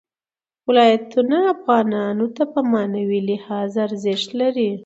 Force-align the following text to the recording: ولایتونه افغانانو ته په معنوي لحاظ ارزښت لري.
ولایتونه 0.67 1.37
افغانانو 1.53 2.25
ته 2.35 2.43
په 2.53 2.59
معنوي 2.71 3.19
لحاظ 3.29 3.71
ارزښت 3.87 4.29
لري. 4.41 4.69